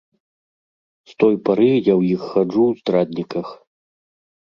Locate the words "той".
1.23-1.35